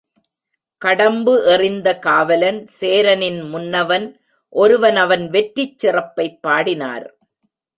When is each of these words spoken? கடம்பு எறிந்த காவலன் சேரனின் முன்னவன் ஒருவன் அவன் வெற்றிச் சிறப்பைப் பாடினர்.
கடம்பு 0.81 1.33
எறிந்த 1.45 1.99
காவலன் 1.99 2.67
சேரனின் 2.79 3.41
முன்னவன் 3.53 4.07
ஒருவன் 4.55 4.95
அவன் 4.95 5.29
வெற்றிச் 5.29 5.77
சிறப்பைப் 5.77 6.39
பாடினர். 6.47 7.07